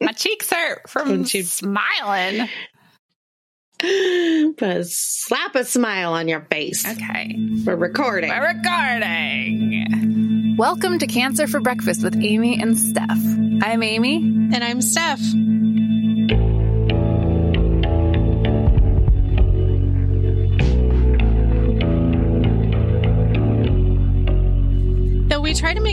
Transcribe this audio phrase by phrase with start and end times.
[0.00, 2.48] My cheeks hurt from you- smiling.
[4.58, 6.84] But slap a smile on your face.
[6.84, 7.38] Okay.
[7.64, 8.28] We're recording.
[8.28, 10.56] We're recording.
[10.56, 13.62] Welcome to Cancer for Breakfast with Amy and Stef.
[13.62, 14.16] I'm Amy.
[14.16, 15.20] And I'm Stef.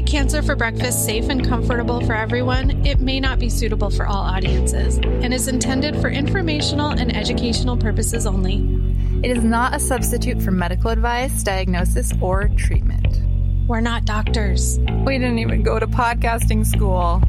[0.05, 4.05] Make Cancer for Breakfast safe and comfortable for everyone, it may not be suitable for
[4.05, 8.57] all audiences and is intended for informational and educational purposes only.
[9.23, 13.19] It is not a substitute for medical advice, diagnosis, or treatment.
[13.67, 14.77] We're not doctors.
[14.77, 17.19] We didn't even go to podcasting school.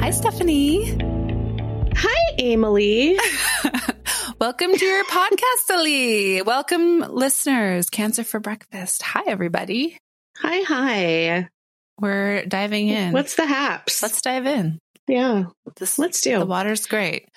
[0.00, 1.16] Hi, Stefanie.
[1.96, 3.18] Hi, Emily.
[4.38, 6.42] Welcome to your podcast, Ali.
[6.42, 7.88] Welcome, listeners.
[7.88, 9.02] Cancer for Breakfast.
[9.02, 9.96] Hi, everybody.
[10.38, 11.48] Hi, hi.
[12.00, 13.12] We're diving in.
[13.12, 14.02] What's the haps?
[14.02, 14.78] Let's dive in.
[15.08, 15.44] yeah,
[15.76, 16.38] This, let's do.
[16.38, 17.28] the water's great.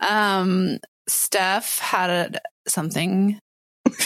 [0.00, 0.78] Um,
[1.10, 3.38] Stef had a, something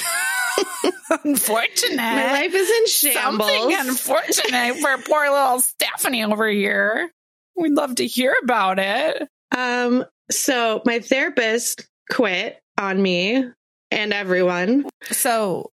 [1.24, 1.96] unfortunate.
[1.96, 3.50] My life is in shambles.
[3.50, 7.10] Something unfortunate for poor little Stefanie over here.
[7.56, 9.28] We'd love to hear about it.
[9.56, 13.44] Um, so my therapist quit on me
[13.90, 14.86] and everyone.
[15.10, 15.70] So,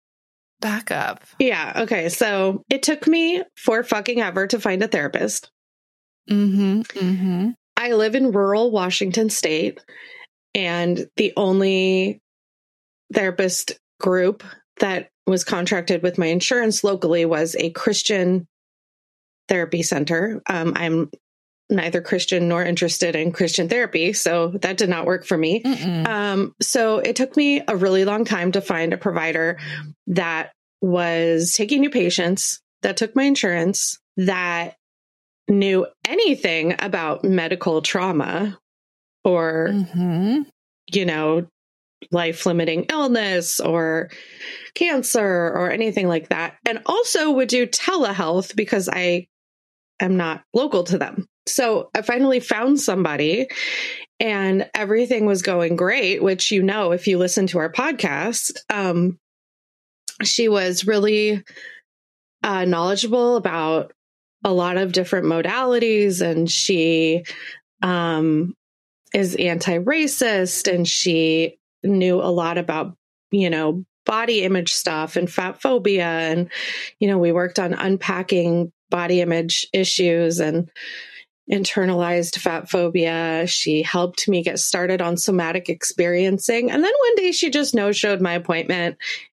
[0.61, 1.23] back up.
[1.39, 2.09] Yeah, okay.
[2.09, 5.49] So it took me for fucking ever to find a therapist.
[6.29, 6.81] Mm-hmm.
[6.81, 7.49] Mm-hmm.
[7.77, 9.83] I live in rural Washington state,
[10.53, 12.21] and the only
[13.11, 14.43] therapist group
[14.79, 18.47] that was contracted with my insurance locally was a Christian
[19.47, 20.41] therapy center.
[20.47, 21.11] Um, I'm
[21.71, 25.63] neither Christian nor interested in Christian therapy, so that did not work for me.
[26.05, 29.57] Um, so it took me a really long time to find a provider
[30.07, 34.75] that was taking new patients, that took my insurance, that
[35.47, 38.57] knew anything about medical trauma
[39.23, 40.45] or, Mhm.
[40.91, 41.47] you know,
[42.11, 44.09] life limiting illness or
[44.73, 46.57] cancer or anything like that.
[46.65, 49.27] And also would do telehealth because I
[49.99, 51.27] am not local to them.
[51.47, 53.47] So I finally found somebody
[54.19, 58.51] and everything was going great, which you know if you listen to our podcast.
[58.69, 59.19] Um,
[60.23, 61.43] she was really
[62.43, 63.93] uh, knowledgeable about
[64.43, 67.23] a lot of different modalities, and she
[67.81, 68.55] um,
[69.13, 72.95] is anti-racist, and she knew a lot about
[73.31, 76.51] you know body image stuff and fat phobia, and
[76.99, 80.69] you know we worked on unpacking body image issues and
[81.49, 83.45] internalized fat phobia.
[83.47, 86.71] She helped me get started on somatic experiencing.
[86.71, 88.97] And then one day she just no showed my appointment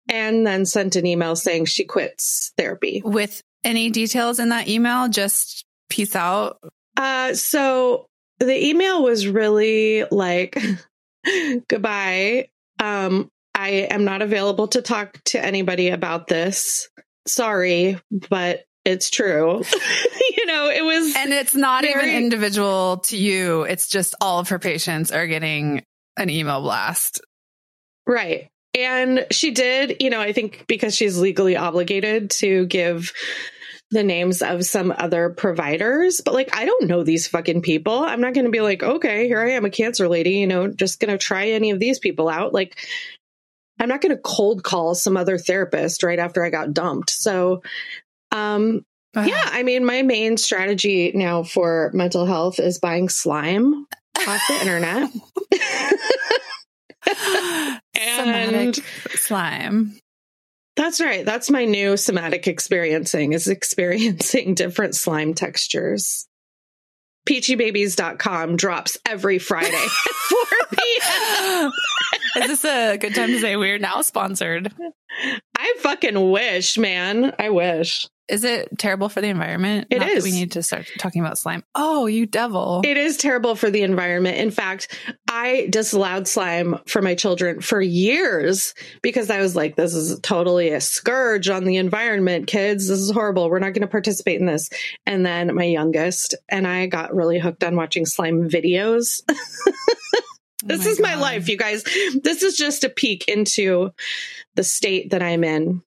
[0.08, 3.02] and then sent an email saying she quits therapy.
[3.04, 6.58] With any details in that email, just peace out.
[6.96, 8.06] Uh, so
[8.40, 10.58] the email was really like,
[11.68, 12.48] goodbye.
[12.80, 16.88] Um, I am not available to talk to anybody about this.
[17.26, 19.62] Sorry, but it's true.
[20.36, 21.14] you know, it was.
[21.16, 23.62] And it's not Very- even individual to you.
[23.62, 25.84] It's just all of her patients are getting
[26.16, 27.20] an email blast.
[28.06, 28.48] Right.
[28.74, 33.12] And she did, you know, I think because she's legally obligated to give
[33.90, 37.98] the names of some other providers, but like, I don't know these fucking people.
[37.98, 40.68] I'm not going to be like, okay, here I am, a cancer lady, you know,
[40.68, 42.54] just going to try any of these people out.
[42.54, 42.78] Like,
[43.78, 47.10] I'm not going to cold call some other therapist right after I got dumped.
[47.10, 47.62] So,
[48.32, 48.84] um,
[49.14, 53.86] yeah, I mean, my main strategy now for mental health is buying slime
[54.26, 55.10] off the internet.
[57.94, 58.84] Somatic
[59.16, 59.98] slime.
[60.76, 61.24] That's right.
[61.24, 66.26] That's my new somatic experiencing is experiencing different slime textures.
[67.28, 70.38] Peachybabies.com drops every Friday at 4
[70.72, 71.72] p.m.
[72.36, 74.72] Is this a good time to say we're now sponsored?
[75.56, 77.34] I fucking wish, man.
[77.38, 78.08] I wish.
[78.32, 79.88] Is it terrible for the environment?
[79.90, 80.24] It Not is.
[80.24, 81.62] we need to start talking about slime.
[81.74, 82.80] Oh, you devil.
[82.82, 84.38] It is terrible for the environment.
[84.38, 84.96] In fact,
[85.30, 90.70] I disallowed slime for my children for years because I was like, this is totally
[90.70, 92.88] a scourge on the environment, kids.
[92.88, 93.50] This is horrible.
[93.50, 94.70] We're not going to participate in this.
[95.04, 99.20] And then my youngest and I got really hooked on watching slime videos.
[100.64, 101.82] Oh this Oh is my life, you guys.
[102.22, 103.90] This is just a peek into
[104.54, 105.82] the state that I'm in.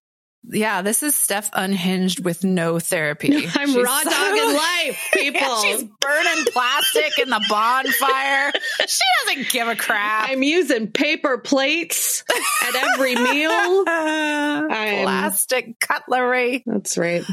[0.48, 3.48] Yeah, this is Stef unhinged with no therapy.
[3.56, 5.42] I'm She's raw so- dogging life, people.
[5.42, 8.52] Yeah, she's burning plastic in the bonfire.
[8.88, 10.30] She doesn't give a crap.
[10.30, 12.24] I'm using paper plates
[12.68, 13.52] at every meal.
[13.88, 16.64] I'm- plastic cutlery.
[16.66, 17.24] That's right.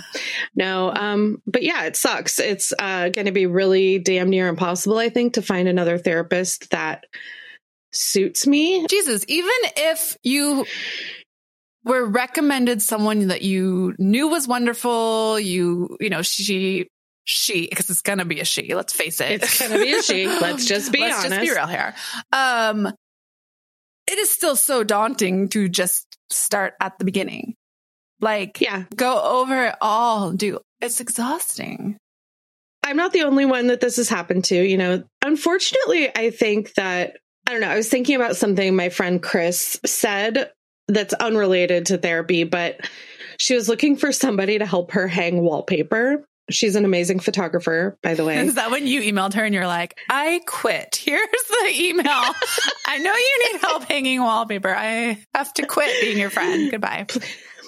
[0.55, 2.39] No, um, but yeah, it sucks.
[2.39, 6.71] It's uh, going to be really damn near impossible, I think, to find another therapist
[6.71, 7.05] that
[7.93, 8.87] suits me.
[8.89, 10.65] Jesus, even if you
[11.85, 16.89] were recommended someone that you knew was wonderful, you, you know, she,
[17.25, 19.43] she, because it's gonna be a she, let's face it.
[19.43, 20.27] It's gonna be a she.
[20.41, 21.53] Let's just be Let's just be honest.
[21.57, 21.95] real here.
[22.33, 22.87] Um,
[24.07, 27.55] it is still so daunting to just start at the beginning.
[28.21, 31.97] Like, Yeah, go over it all, do it's exhausting.
[32.85, 34.57] I'm not the only one that this has happened to.
[34.57, 37.69] You know, unfortunately, I think that I don't know.
[37.69, 40.51] I was thinking about something my friend Chris said
[40.89, 42.81] that's unrelated to therapy, but
[43.39, 46.25] she was looking for somebody to help her hang wallpaper.
[46.51, 48.39] She's an amazing photographer, by the way.
[48.47, 50.97] Is that when you emailed her and you're like, I quit.
[50.97, 52.07] Here's the email.
[52.87, 54.75] I know you need help hanging wallpaper.
[54.75, 56.71] I have to quit being your friend.
[56.71, 57.07] Goodbye.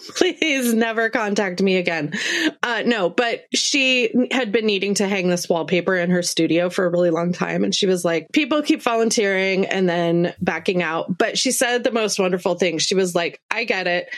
[0.09, 2.13] please never contact me again.
[2.63, 6.85] Uh, no, but she had been needing to hang this wallpaper in her studio for
[6.85, 7.65] a really long time.
[7.65, 11.17] And she was like, people keep volunteering and then backing out.
[11.17, 12.79] But she said the most wonderful thing.
[12.79, 14.09] She was like, I get it.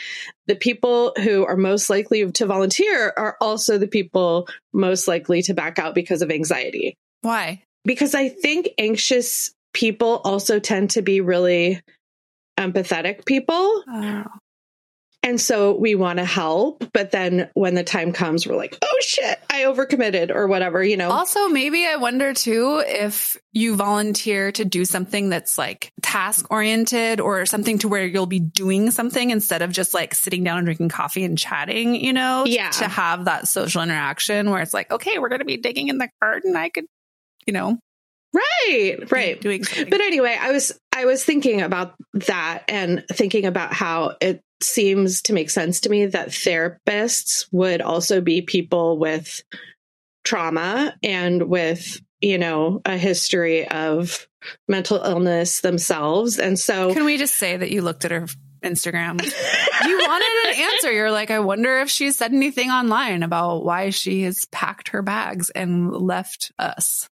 [0.47, 5.53] The people who are most likely to volunteer are also the people most likely to
[5.53, 6.95] back out because of anxiety.
[7.21, 7.63] Why?
[7.83, 11.81] Because I think anxious people also tend to be really
[12.57, 13.83] empathetic people.
[13.87, 14.25] Oh.
[15.27, 18.97] And so we want to help, but then when the time comes, we're like, oh
[19.01, 21.09] shit, I overcommitted or whatever, you know?
[21.09, 27.19] Also, maybe I wonder too if you volunteer to do something that's like task oriented
[27.19, 30.65] or something to where you'll be doing something instead of just like sitting down and
[30.65, 32.45] drinking coffee and chatting, you know?
[32.45, 32.69] Yeah.
[32.69, 35.97] To have that social interaction where it's like, okay, we're going to be digging in
[35.97, 36.55] the garden.
[36.55, 36.85] I could,
[37.45, 37.77] you know,
[38.33, 39.41] right, right.
[39.41, 39.65] doing.
[39.75, 45.21] But anyway, I was I was thinking about that and thinking about how it seems
[45.23, 49.43] to make sense to me that therapists would also be people with
[50.23, 54.27] trauma and with, you know, a history of
[54.67, 56.39] mental illness themselves.
[56.39, 58.27] And so Can we just say that you looked at her
[58.63, 59.21] Instagram?
[59.23, 60.91] you wanted an answer.
[60.91, 65.01] You're like, I wonder if she said anything online about why she has packed her
[65.01, 67.07] bags and left us.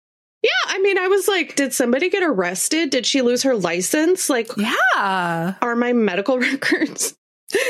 [0.42, 2.90] Yeah, I mean, I was like, did somebody get arrested?
[2.90, 4.28] Did she lose her license?
[4.28, 5.54] Like, Yeah.
[5.62, 7.14] are my medical records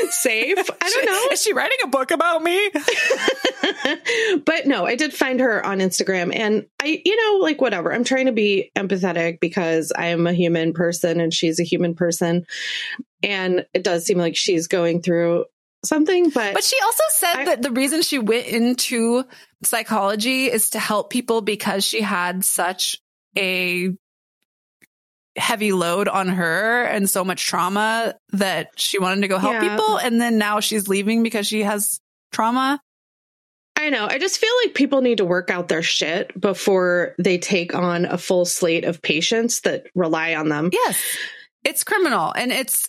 [0.09, 0.57] safe?
[0.81, 1.27] I don't know.
[1.31, 2.69] Is she writing a book about me?
[4.45, 7.93] but no, I did find her on Instagram and I, you know, like whatever.
[7.93, 11.95] I'm trying to be empathetic because I am a human person and she's a human
[11.95, 12.45] person.
[13.21, 15.45] And it does seem like she's going through
[15.85, 19.25] something, but, But she also said I- that the reason she went into
[19.63, 22.97] psychology is to help people because she had such
[23.37, 23.93] a
[25.35, 29.75] heavy load on her and so much trauma that she wanted to go help Yeah.
[29.75, 29.97] people.
[29.97, 31.99] And then now she's leaving because she has
[32.31, 32.79] trauma.
[33.75, 34.05] I know.
[34.05, 38.05] I just feel like people need to work out their shit before they take on
[38.05, 40.69] a full slate of patients that rely on them.
[40.71, 41.01] Yes.
[41.63, 42.87] It's criminal and it's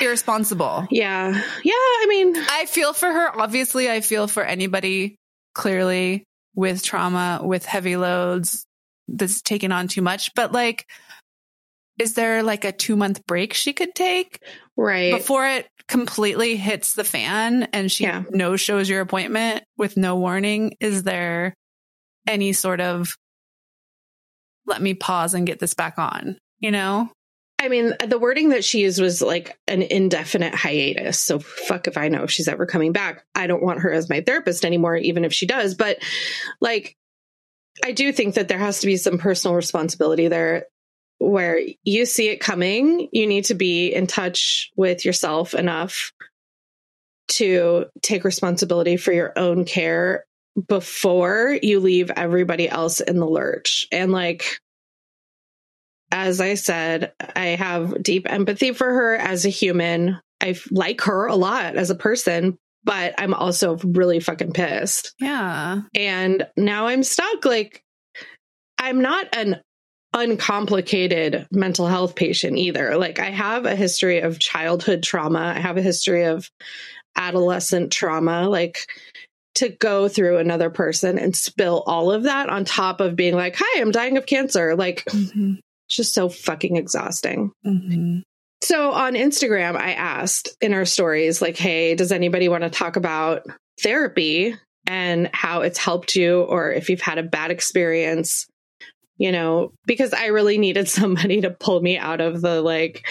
[0.00, 0.86] irresponsible.
[0.90, 1.28] Yeah.
[1.62, 1.72] Yeah.
[1.74, 3.40] I mean, I feel for her.
[3.40, 5.16] Obviously, I feel for anybody
[5.54, 6.24] clearly
[6.56, 8.66] with trauma, with heavy loads
[9.06, 10.34] that's taken on too much.
[10.34, 10.86] But like,
[11.98, 14.40] is there like a two month break she could take
[14.76, 15.12] right.
[15.12, 18.24] before it completely hits the fan and she Yeah.
[18.30, 20.74] no shows your appointment with no warning?
[20.80, 21.54] Is there
[22.26, 23.16] any sort of
[24.66, 26.38] let me pause and get this back on?
[26.58, 27.10] You know?
[27.60, 31.18] I mean, the wording that she used was like an indefinite hiatus.
[31.20, 33.24] So fuck if I know if she's ever coming back.
[33.34, 35.74] I don't want her as my therapist anymore, even if she does.
[35.74, 35.98] But
[36.60, 36.96] like,
[37.82, 40.66] I do think that there has to be some personal responsibility there
[41.18, 43.08] where you see it coming.
[43.12, 46.12] You need to be in touch with yourself enough
[47.28, 50.26] to take responsibility for your own care
[50.68, 53.86] before you leave everybody else in the lurch.
[53.90, 54.58] And like,
[56.12, 60.20] as I said, I have deep empathy for her as a human.
[60.40, 65.14] I like her a lot as a person, but I'm also really fucking pissed.
[65.18, 65.80] Yeah.
[65.94, 67.44] And now I'm stuck.
[67.44, 67.82] Like,
[68.78, 69.60] I'm not an
[70.14, 72.96] uncomplicated mental health patient either.
[72.96, 76.48] Like, I have a history of childhood trauma, I have a history of
[77.16, 78.48] adolescent trauma.
[78.48, 78.86] Like,
[79.56, 83.54] to go through another person and spill all of that on top of being like,
[83.56, 84.74] hi, I'm dying of cancer.
[84.74, 85.58] Like, Mhm.
[85.86, 87.52] it's just so fucking exhausting.
[87.64, 88.22] Mhm.
[88.62, 92.96] So on Instagram, I asked in our stories, like, hey, does anybody want to talk
[92.96, 93.46] about
[93.80, 94.56] therapy
[94.88, 98.46] and how it's helped you, or if you've had a bad experience?
[99.16, 103.04] You know, because I really needed somebody to pull me out of the like,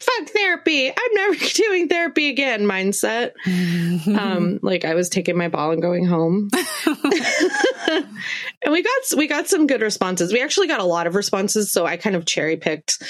[0.00, 0.88] fuck therapy.
[0.90, 3.32] I'm never doing therapy again mindset.
[4.16, 6.48] um, like I was taking my ball and going home.
[6.86, 10.32] and we got we got some good responses.
[10.32, 13.02] We actually got a lot of responses, so I kind of cherry picked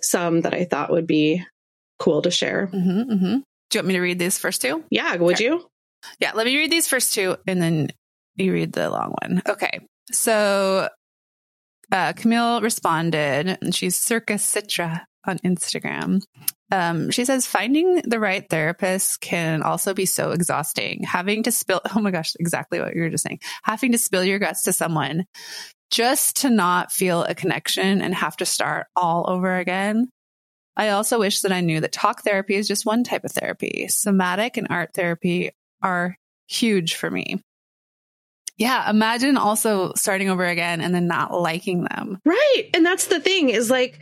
[0.00, 1.44] some that I thought would be
[1.98, 2.68] cool to share.
[2.72, 3.38] Mm-hmm, mm-hmm.
[3.70, 4.84] Do you want me to read these first two?
[4.90, 5.64] Yeah, would you?
[6.18, 7.90] Yeah, let me read these first two and then
[8.36, 9.42] you read the long one.
[9.48, 9.80] Okay.
[10.10, 10.88] So
[11.92, 16.22] uh, Camille responded, and she's Circa Citra on Instagram.
[16.72, 21.04] Um, she says, finding the right therapist can also be so exhausting.
[21.04, 23.40] Having to spill, oh my gosh, exactly what you were just saying.
[23.62, 25.26] Having to spill your guts to someone
[25.90, 30.08] just to not feel a connection and have to start all over again.
[30.74, 33.86] I also wish that I knew that talk therapy is just one type of therapy.
[33.88, 35.50] Somatic and art therapy
[35.82, 36.16] are
[36.48, 37.42] huge for me.
[38.58, 42.18] Yeah, imagine also starting over again and then not liking them.
[42.24, 42.64] Right.
[42.74, 43.98] And that's the thing is like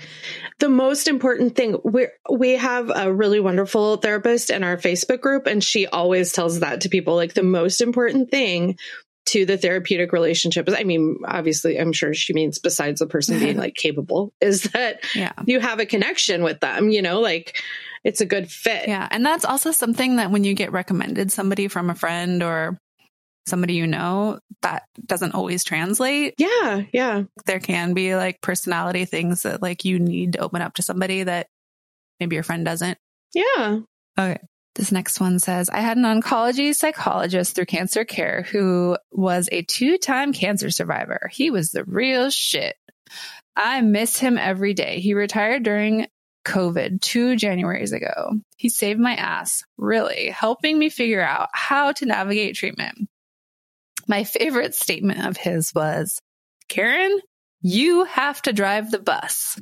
[0.58, 1.76] the most important thing.
[1.84, 6.60] We we have a really wonderful therapist in our Facebook group and she always tells
[6.60, 8.76] that to people like the most important thing
[9.26, 13.38] to the therapeutic relationship is I mean obviously I'm sure she means besides the person
[13.38, 15.32] being like capable is that Yeah.
[15.46, 17.60] you have a connection with them, you know, like
[18.02, 18.88] it's a good fit.
[18.88, 19.06] Yeah.
[19.10, 22.78] And that's also something that when you get recommended somebody from a friend or
[23.46, 26.34] somebody you know, that doesn't always translate.
[26.38, 27.22] Yeah, yeah.
[27.46, 31.22] There can be like personality things that like you need to open up to somebody
[31.24, 31.48] that
[32.18, 32.98] maybe your friend doesn't.
[33.34, 33.80] Yeah.
[34.18, 34.38] Okay.
[34.76, 39.62] This next one says, I had an oncology psychologist through cancer care who was a
[39.62, 41.28] two time cancer survivor.
[41.32, 42.76] He was the real shit.
[43.56, 45.00] I miss him every day.
[45.00, 46.06] He retired during
[46.46, 48.40] COVID two Januaries ago.
[48.56, 53.08] He saved my ass, really, helping me figure out how to navigate treatment.
[54.10, 56.20] My favorite statement of his was,
[56.68, 57.20] Karen,
[57.62, 59.56] you have to drive the bus.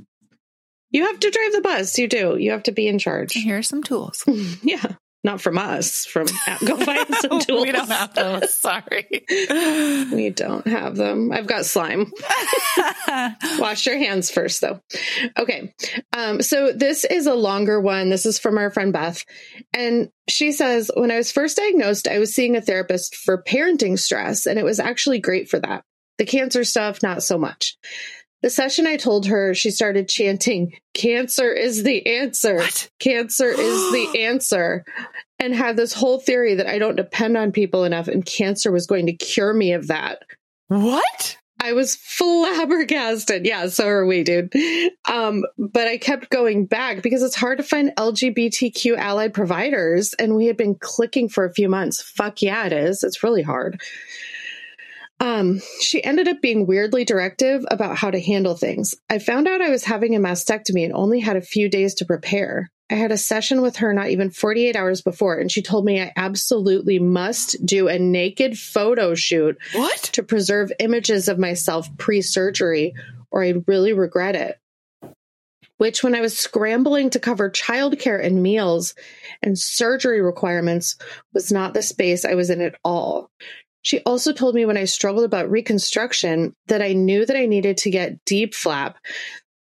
[0.91, 1.99] You have to drive the bus.
[1.99, 2.39] You do.
[2.39, 3.35] You have to be in charge.
[3.35, 4.25] Here are some tools.
[4.63, 4.95] yeah.
[5.29, 6.07] Not from us.
[6.07, 6.27] From
[6.65, 7.63] go find some tools.
[7.63, 8.43] we don't have them.
[8.49, 9.27] Sorry.
[10.11, 11.33] We don't have them.
[11.33, 12.11] I've got slime.
[13.59, 14.81] Wash your hands first, though.
[15.39, 15.75] Okay.
[16.17, 18.09] Um, so this is a longer one.
[18.09, 19.23] This is from our friend Beth.
[19.75, 23.99] And she says, When I was first diagnosed, I was seeing a therapist for parenting
[23.99, 25.85] stress, and it was actually great for that.
[26.17, 27.77] The cancer stuff, not so much.
[28.43, 32.57] The session I told her, she started chanting, Cancer is the answer.
[32.57, 32.91] What?
[33.01, 34.85] Cancer is the answer.
[35.41, 38.87] And had this whole theory that I don't depend on people enough, and cancer was
[38.87, 40.23] going to cure me of that.
[40.67, 41.39] What?
[41.61, 43.45] I was flabbergasted.
[43.45, 44.53] Yeah, so are we, dude.
[45.09, 50.37] Um, but I kept going back because it's hard to find LGBTQ allied providers, and
[50.37, 52.01] we had been clicking for a few months.
[52.01, 53.03] Fuck yeah, it is.
[53.03, 53.81] It's really hard.
[55.21, 58.95] Um, she ended up being weirdly directive about how to handle things.
[59.11, 62.05] I found out I was having a mastectomy and only had a few days to
[62.05, 62.71] prepare.
[62.91, 66.01] I had a session with her not even 48 hours before, and she told me
[66.01, 69.99] I absolutely must do a naked photo shoot What?
[70.15, 72.95] to preserve images of myself pre surgery,
[73.31, 74.59] or I'd really regret it.
[75.77, 78.95] Which, when I was scrambling to cover childcare and meals
[79.43, 80.97] and surgery requirements,
[81.35, 83.31] was not the space I was in at all.
[83.83, 87.79] She also told me when I struggled about reconstruction that I knew that I needed
[87.79, 88.99] to get DIEP flap,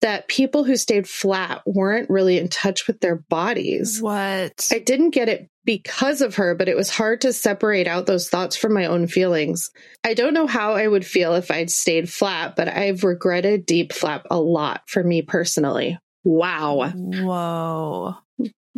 [0.01, 4.01] that people who stayed flat weren't really in touch with their bodies.
[4.01, 4.69] What?
[4.71, 8.29] I didn't get it because of her, but it was hard to separate out those
[8.29, 9.69] thoughts from my own feelings.
[10.03, 13.91] I don't know how I would feel if I'd stayed flat, but I've regretted DIEP
[13.91, 15.99] flap a lot for me personally.
[16.23, 16.91] Wow.
[16.93, 18.15] Whoa.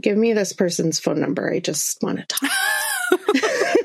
[0.02, 1.52] Give me this person's phone number.
[1.52, 2.52] I just want to talk.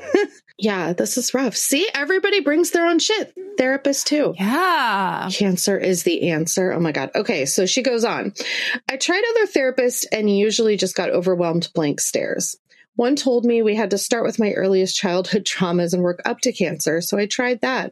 [0.57, 1.55] yeah, this is rough.
[1.55, 3.33] See, everybody brings their own shit.
[3.57, 4.33] Therapists too.
[4.37, 5.29] Yeah.
[5.31, 6.71] Cancer is the answer.
[6.71, 7.11] Oh my God.
[7.13, 7.45] Okay.
[7.45, 8.33] So she goes on.
[8.89, 12.57] I tried other therapists and usually just got overwhelmed blank stares.
[12.95, 16.39] One told me we had to start with my earliest childhood traumas and work up
[16.41, 17.01] to cancer.
[17.01, 17.91] So I tried that.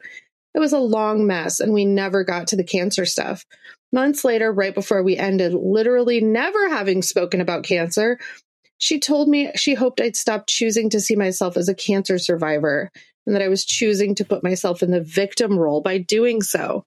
[0.53, 3.45] It was a long mess and we never got to the cancer stuff.
[3.91, 8.19] Months later, right before we ended, literally never having spoken about cancer,
[8.77, 12.91] she told me she hoped I'd stop choosing to see myself as a cancer survivor
[13.25, 16.83] and that I was choosing to put myself in the victim role by doing so.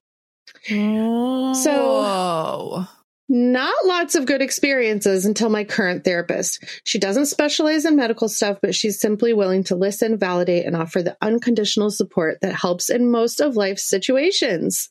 [1.53, 2.85] So,
[3.29, 6.63] Not lots of good experiences until my current therapist.
[6.85, 11.03] She doesn't specialize in medical stuff, but she's simply willing to listen, validate, and offer
[11.03, 14.89] the unconditional support that helps in most of life's situations.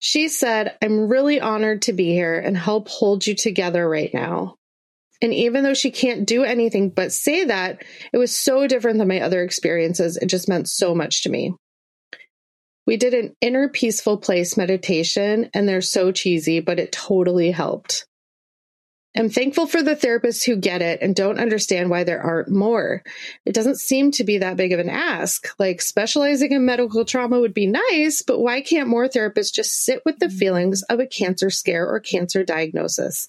[0.00, 4.57] She said, I'm really honored to be here and help hold you together right now.
[5.20, 7.82] And even though she can't do anything but say that,
[8.12, 10.16] it was so different than my other experiences.
[10.16, 11.54] It just meant so much to me.
[12.86, 18.06] We did an inner peaceful place meditation, and they're so cheesy, but it totally helped.
[19.16, 23.02] I'm thankful for the therapists who get it and don't understand why there aren't more.
[23.44, 25.48] It doesn't seem to be that big of an ask.
[25.58, 30.02] Like specializing in medical trauma would be nice, but why can't more therapists just sit
[30.04, 30.38] with the mm.
[30.38, 33.28] feelings of a cancer scare or cancer diagnosis?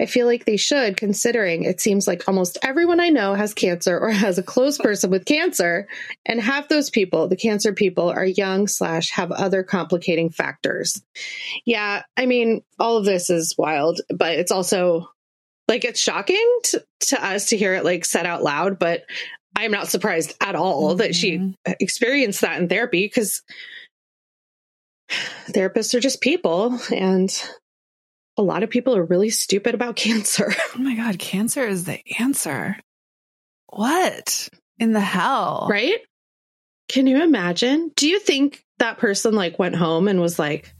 [0.00, 3.98] I feel like they should, considering it seems like almost everyone I know has cancer
[3.98, 5.86] or has a close person with cancer,
[6.26, 11.00] and half those people, the cancer people, are young slash have other complicating factors.
[11.64, 15.08] Yeah, I mean, all of this is wild, but it's also
[15.68, 19.04] like it's shocking to, to us to hear it like said out loud, but
[19.56, 20.98] I'm not surprised at all mm-hmm.
[20.98, 21.72] that she mm-hmm.
[21.80, 23.42] experienced that in therapy because
[25.46, 27.30] therapists are just people and
[28.36, 30.52] a lot of people are really stupid about cancer.
[30.74, 32.76] Oh my God, cancer is the answer.
[33.68, 34.48] What
[34.78, 35.66] in the hell?
[35.70, 35.98] Right?
[36.88, 37.90] Can you imagine?
[37.96, 40.72] Do you think that person like went home and was like,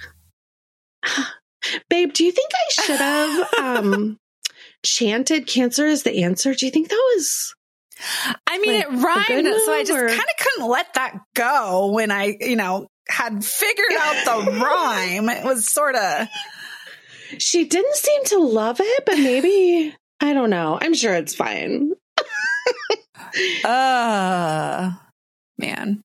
[1.91, 4.19] babe, do you think I should have um,
[4.85, 6.55] chanted cancer as the answer?
[6.55, 7.55] Do you think that was
[8.47, 12.11] I mean, like, it rhymed, so I just kind of couldn't let that go when
[12.11, 15.29] I, you know, had figured out the rhyme.
[15.29, 16.27] It was sort of
[17.39, 20.79] she didn't seem to love it, but maybe I don't know.
[20.81, 21.93] I'm sure it's fine.
[23.65, 24.93] uh
[25.59, 26.03] man.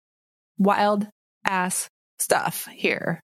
[0.58, 1.08] Wild
[1.46, 3.22] ass stuff here.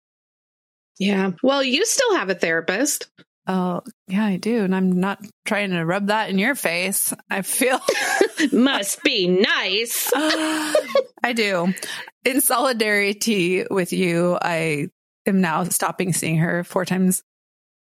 [0.97, 1.31] Yeah.
[1.43, 3.07] Well, you still have a therapist.
[3.47, 4.63] Oh, yeah, I do.
[4.63, 7.13] And I'm not trying to rub that in your face.
[7.29, 7.79] I feel
[8.51, 10.11] must be nice.
[10.15, 11.73] I do.
[12.23, 14.87] In solidarity with you, I
[15.27, 17.21] am now stopping seeing her four times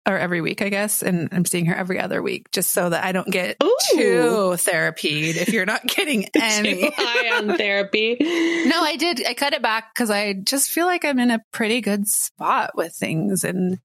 [0.06, 1.02] or every week, I guess.
[1.02, 3.76] And I'm seeing her every other week just so that I don't get Ooh.
[3.92, 6.90] too therapied if you're not getting any.
[6.94, 8.16] high on therapy.
[8.20, 9.24] No, I did.
[9.26, 12.72] I cut it back because I just feel like I'm in a pretty good spot
[12.74, 13.44] with things.
[13.44, 13.78] And,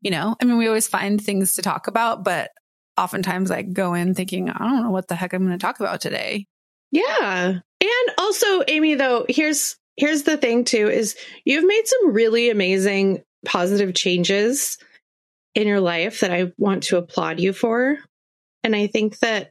[0.00, 2.50] you know, I mean, we always find things to talk about, but
[2.96, 5.80] oftentimes I go in thinking, I don't know what the heck I'm going to talk
[5.80, 6.46] about today.
[6.90, 7.58] Yeah.
[7.80, 13.22] And also, Amy, though, here's here's the thing too is you've made some really amazing
[13.44, 14.78] positive changes
[15.58, 17.98] in your life that I want to applaud you for.
[18.62, 19.50] And I think that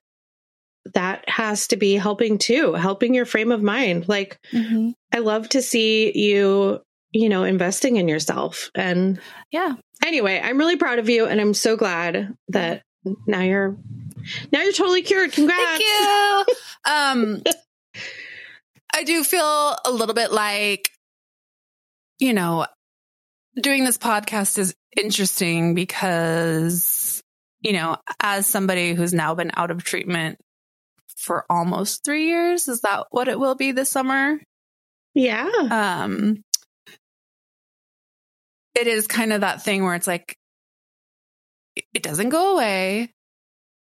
[0.93, 4.08] that has to be helping too, helping your frame of mind.
[4.08, 4.91] Like, mm-hmm.
[5.13, 6.80] I love to see you,
[7.12, 8.72] you know, investing in yourself.
[8.74, 9.20] And
[9.52, 9.74] yeah.
[10.06, 12.84] Anyway, I'm really proud of you and I'm so glad that
[13.26, 13.76] now you're
[14.54, 15.34] now you're totally cured.
[15.34, 15.62] Congrats.
[15.62, 16.46] Thank you.
[16.89, 17.43] um
[18.93, 20.89] I do feel a little bit like
[22.20, 22.65] you know,
[23.62, 27.21] doing this podcast is interesting because,
[27.62, 30.39] you know, as somebody who's now been out of treatment
[31.15, 34.39] for almost three years, is that what it will be this summer?
[35.13, 35.49] Yeah.
[35.71, 36.43] Um,
[38.75, 40.36] it is kind of that thing where it's like,
[41.93, 43.12] it doesn't go away,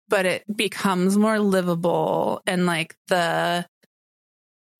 [0.08, 2.40] but it becomes more livable.
[2.46, 3.66] And like the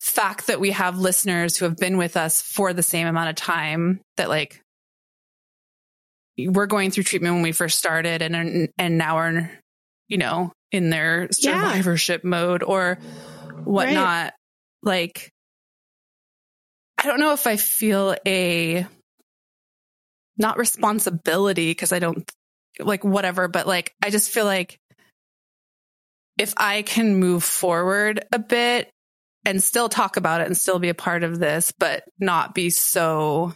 [0.01, 3.37] fact that we have listeners who have been with us for the same amount of
[3.37, 4.62] time that like
[6.38, 9.51] we're going through treatment when we first started and and now are
[10.09, 12.31] you know in their survivorship yeah.
[12.31, 12.99] mode or
[13.64, 14.33] whatnot right.
[14.83, 15.31] like
[16.99, 18.87] i don't know if i feel a
[20.38, 22.31] not responsibility because i don't
[22.81, 24.79] like whatever but like i just feel like
[26.38, 28.90] if i can move forward a bit
[29.45, 32.71] and still talk about it and still be a part of this but not be
[32.71, 33.53] so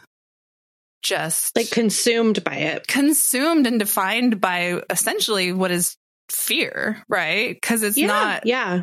[1.07, 5.97] just like consumed by it, consumed and defined by essentially what is
[6.29, 7.55] fear, right?
[7.55, 8.83] Because it's yeah, not, yeah.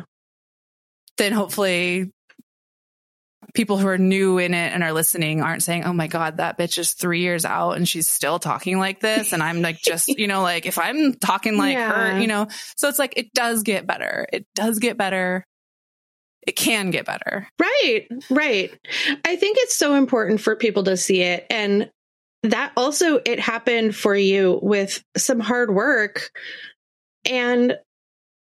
[1.18, 2.10] Then hopefully
[3.54, 6.58] people who are new in it and are listening aren't saying, Oh my God, that
[6.58, 9.32] bitch is three years out and she's still talking like this.
[9.32, 11.92] And I'm like, just, you know, like if I'm talking like yeah.
[12.14, 14.26] her, you know, so it's like, it does get better.
[14.32, 15.44] It does get better.
[16.46, 17.48] It can get better.
[17.58, 18.06] Right.
[18.28, 18.70] Right.
[19.24, 21.46] I think it's so important for people to see it.
[21.48, 21.90] And
[22.44, 26.30] that also it happened for you with some hard work
[27.24, 27.78] and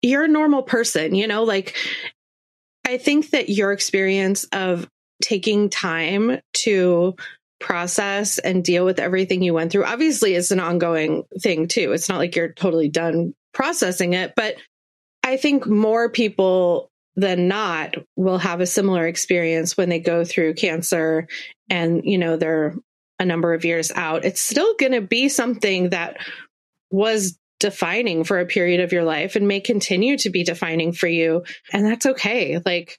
[0.00, 1.76] you're a normal person, you know, like
[2.86, 4.88] I think that your experience of
[5.22, 7.14] taking time to
[7.60, 11.92] process and deal with everything you went through obviously is an ongoing thing too.
[11.92, 14.56] It's not like you're totally done processing it, but
[15.22, 20.54] I think more people than not will have a similar experience when they go through
[20.54, 21.28] cancer
[21.70, 22.74] and you know they're
[23.18, 26.16] a number of years out, it's still going to be something that
[26.90, 31.06] was defining for a period of your life and may continue to be defining for
[31.06, 31.44] you.
[31.72, 32.60] And that's okay.
[32.64, 32.98] Like,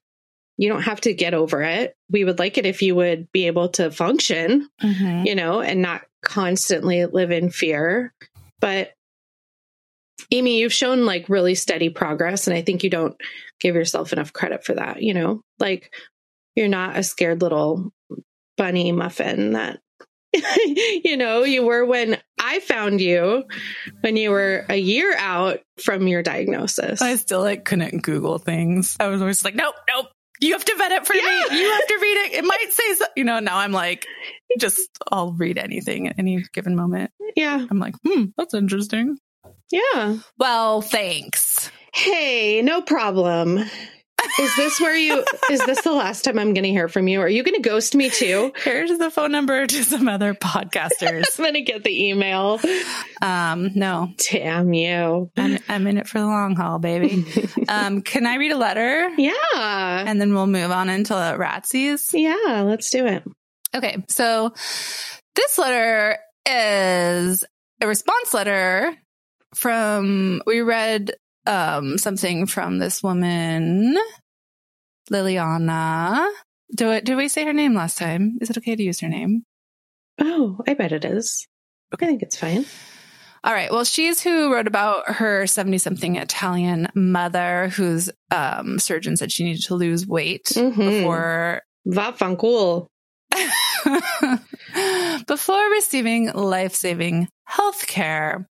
[0.58, 1.96] you don't have to get over it.
[2.10, 5.28] We would like it if you would be able to function, Mhm.
[5.28, 8.14] you know, and not constantly live in fear.
[8.62, 8.94] But
[10.32, 12.48] Amy, you've shown like really steady progress.
[12.48, 13.16] And I think you don't
[13.60, 15.04] give yourself enough credit for that.
[15.04, 15.94] You know, like
[16.56, 17.92] you're not a scared little
[18.58, 19.82] bunny muffin that,
[21.04, 23.44] you know, you were when I found you
[24.02, 27.02] when you were a year out from your diagnosis.
[27.02, 28.96] I still like couldn't Google things.
[29.00, 30.08] I was always like, nope, nope.
[30.42, 31.22] You have to vet it for Yeah.
[31.22, 31.60] me.
[31.60, 32.34] You have to read it.
[32.34, 33.40] It might say, so, you know.
[33.40, 34.06] Now I'm like,
[34.60, 37.12] just I'll read anything at any given moment.
[37.38, 37.66] yeah.
[37.70, 39.18] I'm like, hmm, that's interesting.
[39.72, 40.18] Yeah.
[40.38, 41.72] Well, thanks.
[41.94, 43.60] Hey, no problem.
[44.38, 47.22] Is this where you, is this the last time I'm going to hear from you?
[47.22, 48.52] Are you going to ghost me too?
[48.64, 51.24] Here's the phone number to some other podcasters.
[51.40, 52.60] I'm going to get the email.
[53.22, 55.32] um, no, Damn you.
[55.38, 57.26] I'm, I'm in it for the long haul, baby.
[57.68, 59.10] Um, can I read a letter?
[59.18, 59.32] Yeah.
[60.06, 62.12] And then we'll move on into Ratsies.
[62.14, 63.24] Yeah, let's do it.
[63.74, 64.54] Okay, so
[65.36, 67.44] this letter is
[67.82, 68.96] a response letter
[69.56, 71.16] from we read
[71.48, 73.98] um something from this woman
[75.12, 76.30] Liliana.
[76.76, 78.38] Do it did we say her name last time?
[78.42, 79.44] Is it okay to use her name?
[80.20, 81.48] Oh, I bet it is.
[81.94, 82.06] Okay.
[82.06, 82.66] I think it's fine.
[83.44, 83.72] All right.
[83.72, 89.44] Well, she's who wrote about her 70 something Italian mother whose um, surgeon said she
[89.44, 90.76] needed to lose weight Mhm.
[90.76, 91.62] before
[95.28, 98.48] before receiving life-saving health care.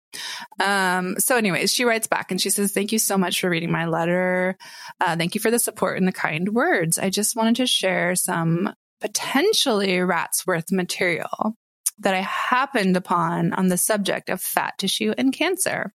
[0.60, 3.70] Um, so anyways, she writes back and she says, thank you so much for reading
[3.72, 4.56] my letter.
[5.00, 6.98] Uh, thank you for the support and the kind words.
[6.98, 11.56] I just wanted to share some potentially rats worth material
[11.98, 15.92] that I happened upon on the subject of fat tissue and cancer.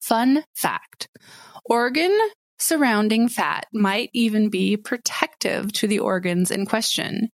[0.00, 1.08] Fun fact.
[1.64, 2.16] Organ
[2.58, 7.30] surrounding fat might even be protective to the organs in question.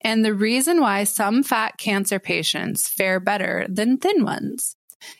[0.00, 4.76] And the reason why some fat cancer patients fare better than thin ones.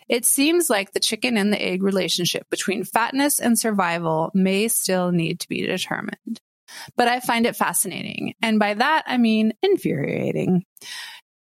[0.09, 5.12] It seems like the chicken and the egg relationship between fatness and survival may still
[5.12, 6.40] need to be determined.
[6.97, 8.35] But I find it fascinating.
[8.42, 10.64] And by that, I mean infuriating.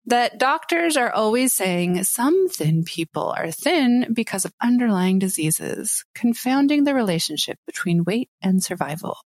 [0.09, 6.85] That doctors are always saying some thin people are thin because of underlying diseases, confounding
[6.85, 9.19] the relationship between weight and survival.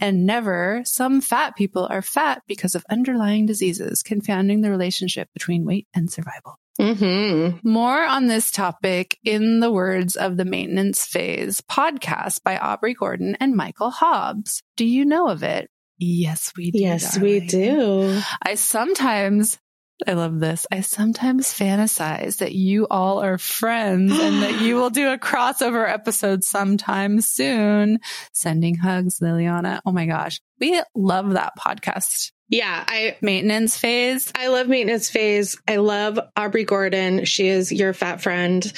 [0.00, 5.64] And never some fat people are fat because of underlying diseases, confounding the relationship between
[5.64, 6.54] weight and survival.
[6.80, 7.68] Mm-hmm.
[7.68, 13.36] More on this topic in the words of the Maintenance Phase podcast by Aubrey Gordon
[13.40, 14.62] and Michael Hobbs.
[14.76, 15.68] Do you know of it?
[15.98, 16.78] Yes, we do.
[16.78, 18.20] Yes, we do.
[18.40, 19.58] I sometimes,
[20.06, 20.66] I love this.
[20.70, 25.88] I sometimes fantasize that you all are friends and that you will do a crossover
[25.88, 27.98] episode sometime soon.
[28.32, 29.80] Sending hugs, Liliana.
[29.84, 30.40] Oh my gosh.
[30.60, 32.32] We love that podcast.
[32.48, 34.32] Yeah, I Maintenance phase.
[34.34, 35.60] I love maintenance phase.
[35.68, 37.24] I love Aubrey Gordon.
[37.24, 38.72] She is your fat friend.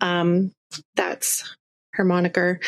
[0.00, 0.52] Um,
[0.94, 1.56] that's
[1.94, 2.60] her moniker.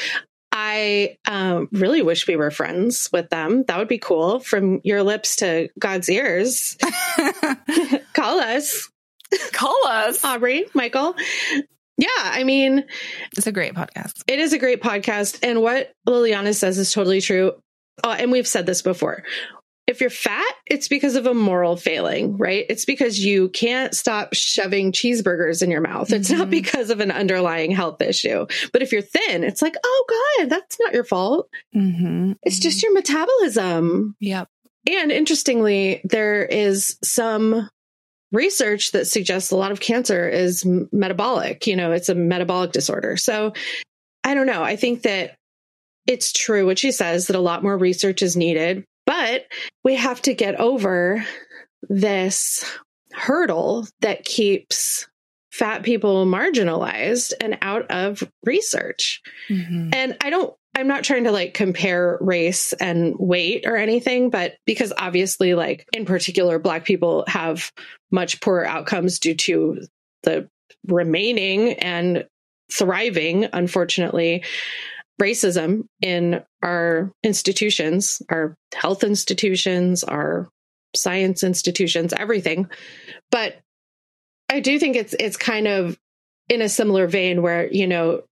[0.51, 3.65] I um, really wish we were friends with them.
[3.69, 4.41] That would be cool.
[4.41, 6.77] From your lips to God's ears.
[8.15, 8.89] Call us,
[9.53, 10.25] Call us.
[10.25, 11.15] Aubrey, Michael.
[11.99, 12.85] Yeah, I mean,
[13.37, 14.23] It's a great podcast.
[14.27, 15.41] it is a great podcast.
[15.43, 17.53] And what Liliana says is totally true.
[18.05, 19.25] Oh, and we've said this before.
[19.89, 22.65] If you're fat, it's because of a moral failing, right?
[22.69, 26.13] It's because you can't stop shoving cheeseburgers in your mouth.
[26.13, 26.51] It's not Mhm.
[26.51, 28.47] because of an underlying health issue.
[28.73, 31.49] But if you're thin, it's like, oh, God, that's not your fault.
[31.75, 32.33] Mm-hmm.
[32.43, 34.15] It's just your metabolism.
[34.21, 34.49] Yep.
[34.91, 37.69] And interestingly, there is some
[38.31, 41.67] research that suggests a lot of cancer is m- metabolic.
[41.67, 43.17] You know, it's a metabolic disorder.
[43.17, 43.55] So
[44.23, 44.63] I don't know.
[44.63, 45.35] I think that
[46.07, 49.47] it's true what she says that a lot more research is needed, but
[49.85, 51.25] we have to get over
[51.89, 52.63] this
[53.15, 55.09] hurdle that keeps
[55.51, 59.23] fat people marginalized and out of research.
[59.49, 59.95] Mm-hmm.
[59.95, 64.57] And I don't, I'm not trying to like compare race and weight or anything, but
[64.67, 67.73] because obviously, like in particular, Black people have
[68.11, 69.87] much poorer outcomes due to
[70.23, 70.51] the
[70.87, 72.27] remaining and
[72.71, 74.45] thriving, unfortunately,
[75.21, 80.49] racism in our institutions, our health institutions, our
[80.95, 82.69] science institutions, everything.
[83.31, 83.57] But
[84.49, 85.99] I do think it's it's kind of
[86.49, 88.23] in a similar vein where, you know,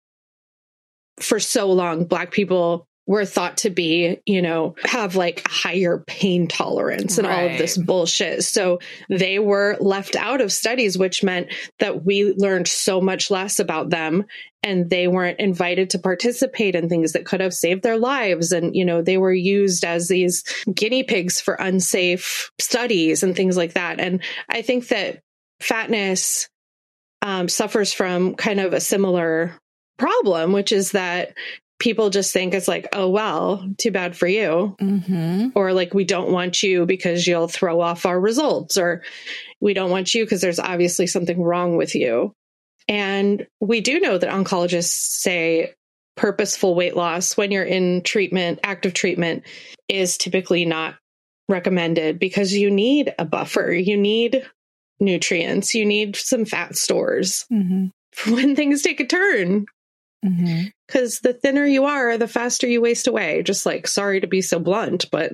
[1.20, 6.02] for so long black people were thought to be, you know, have like a higher
[6.06, 8.42] pain tolerance and all of this bullshit.
[8.42, 13.60] So they were left out of studies, which meant that we learned so much less
[13.60, 14.24] about them
[14.64, 18.50] and they weren't invited to participate in things that could have saved their lives.
[18.50, 20.42] And, you know, they were used as these
[20.72, 24.00] guinea pigs for unsafe studies and things like that.
[24.00, 25.20] And I think that
[25.60, 26.48] fatness
[27.22, 29.56] um, suffers from kind of a similar
[29.96, 31.34] problem, which is that
[31.78, 34.76] people just think it's like, oh, well, too bad for you.
[34.80, 35.48] Mm-hmm.
[35.54, 39.02] Or like, we don't want you because you'll throw off our results, or
[39.60, 42.32] we don't want you because there's obviously something wrong with you.
[42.88, 45.74] And we do know that oncologists say
[46.16, 49.42] purposeful weight loss when you're in treatment, active treatment,
[49.88, 50.94] is typically not
[51.48, 53.70] recommended because you need a buffer.
[53.72, 54.46] You need
[54.98, 55.74] nutrients.
[55.74, 57.86] You need some fat stores Mm-hmm.
[58.32, 59.66] when things take a turn.
[60.24, 60.64] Mm-hmm.
[60.86, 63.42] Because the thinner you are, the faster you waste away.
[63.42, 65.32] Just like, sorry to be so blunt, but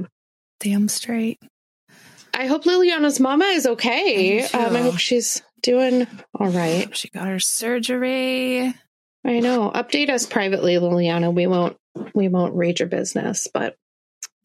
[0.60, 1.40] Damn straight.
[2.34, 4.42] I hope Liliana's mama is okay.
[4.44, 6.06] Um, I hope she's doing
[6.38, 6.94] all right.
[6.96, 8.72] She got her surgery.
[9.24, 9.70] I know.
[9.74, 11.32] Update us privately, Liliana.
[11.34, 11.76] We won't.
[12.14, 13.76] We won't read your business, but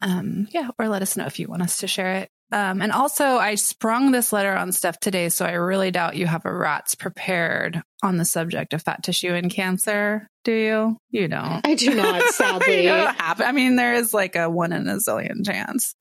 [0.00, 2.30] Um, yeah, or let us know if you want us to share it.
[2.50, 6.26] Um, and also, I sprung this letter on Stef today, so I really doubt you
[6.26, 10.26] have a rats prepared on the subject of fat tissue and cancer.
[10.44, 10.96] Do you?
[11.10, 11.66] You don't.
[11.66, 12.22] I do not.
[12.22, 15.94] You Sadly, have- I mean, there is like a one in a zillion chance.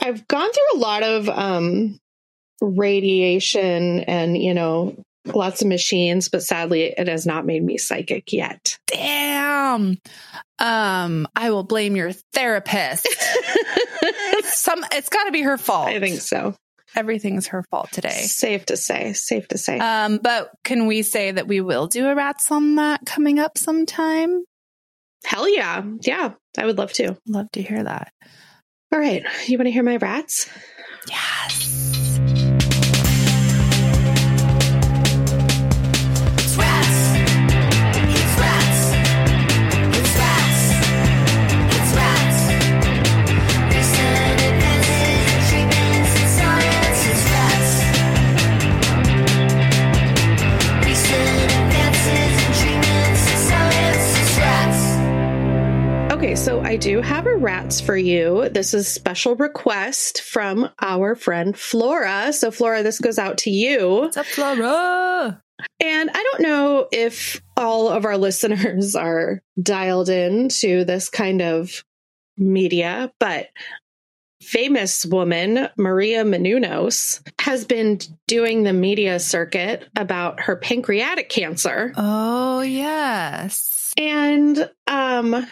[0.00, 1.98] I've gone through a lot of um,
[2.60, 8.32] radiation and you know lots of machines, but sadly, it has not made me psychic
[8.32, 8.78] yet.
[8.86, 9.98] Damn.
[10.58, 13.08] Um, I will blame your therapist.
[14.44, 15.88] Some, it's got to be her fault.
[15.88, 16.54] I think so.
[16.94, 18.10] everything's her fault today.
[18.10, 19.12] Safe to say.
[19.12, 19.78] Safe to say.
[19.78, 23.58] Um, but can we say that we will do a rats on that coming up
[23.58, 24.44] sometime?
[25.24, 25.82] Hell yeah.
[26.00, 27.16] Yeah, I would love to.
[27.28, 28.12] Love to hear that.
[28.92, 29.22] All right.
[29.46, 30.50] You want to hear my rats?
[31.08, 32.11] Yes.
[56.72, 58.48] I do have a rats for you.
[58.48, 62.32] This is a special request from our friend Flora.
[62.32, 63.90] So, Flora, this goes out to you.
[63.90, 65.42] What's up, Flora?
[65.80, 71.42] And I don't know if all of our listeners are dialed in to this kind
[71.42, 71.84] of
[72.38, 73.48] media, but
[74.40, 81.92] famous woman Maria Menounos has been doing the media circuit about her pancreatic cancer.
[81.98, 83.92] Oh, yes.
[83.98, 85.46] And um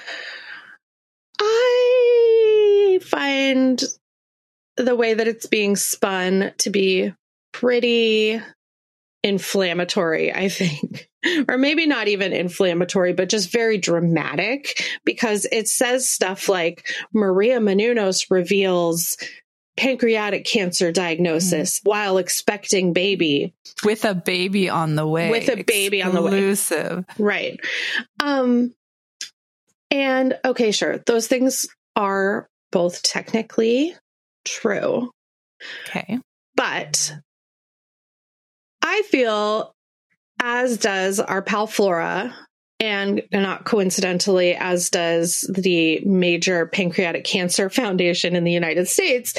[1.40, 3.83] I find
[4.76, 7.12] the way that it's being spun to be
[7.53, 8.40] pretty
[9.22, 11.09] inflammatory, I think.
[11.48, 17.59] or maybe not even inflammatory, but just very dramatic because it says stuff like Maria
[17.59, 19.16] Menounos reveals
[19.76, 23.55] pancreatic cancer diagnosis while expecting baby.
[23.85, 25.31] With a baby on the way.
[25.31, 26.50] With a baby on the way.
[26.50, 27.05] Exclusive.
[27.18, 27.61] Right.
[28.22, 28.74] Um
[29.90, 30.98] and okay, sure.
[31.07, 33.94] Those things are both technically
[34.44, 35.11] true,
[35.88, 36.18] Okay.
[36.55, 37.14] but
[38.83, 39.74] I feel
[40.42, 42.35] as does our pal Flora
[42.79, 49.35] and not coincidentally as does the major pancreatic cancer foundation in the United States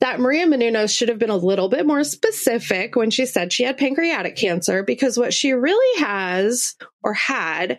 [0.00, 3.64] that Maria Menounos should have been a little bit more specific when she said she
[3.64, 7.78] had pancreatic cancer because what she really has or had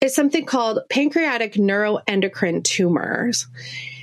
[0.00, 3.46] is something called pancreatic neuroendocrine tumors.